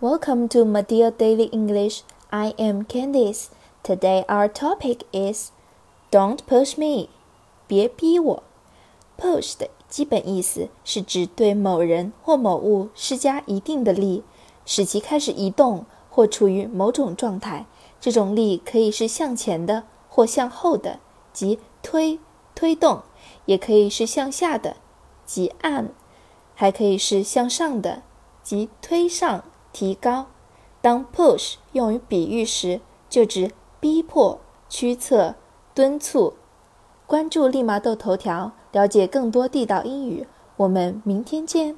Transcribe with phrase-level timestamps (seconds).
[0.00, 2.02] Welcome to Medea Daily English.
[2.32, 3.50] I am Candice.
[3.84, 5.52] Today our topic is
[6.10, 7.10] Don't push me.
[7.68, 8.42] 别逼我。
[9.16, 14.24] Push 的基本意思是指对某人或某物施加一定的力，
[14.66, 17.64] 使其开始移动或处于某种状态。
[18.00, 20.98] 这种力可以是向前的或向后的，
[21.32, 22.18] 即推、
[22.56, 23.04] 推动；
[23.46, 24.76] 也可以是向下的，
[25.24, 25.90] 即按；
[26.56, 28.02] 还可以是向上的，
[28.42, 29.44] 即推上。
[29.74, 30.26] 提高。
[30.80, 34.38] 当 push 用于比喻时，就指逼迫、
[34.68, 35.34] 驱策、
[35.74, 36.34] 敦促。
[37.06, 40.26] 关注立马豆头条，了解更多地道英语。
[40.56, 41.76] 我们明天见。